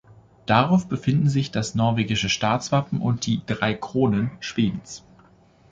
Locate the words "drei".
3.45-3.75